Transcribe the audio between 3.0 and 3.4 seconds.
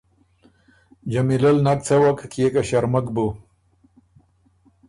بُو۔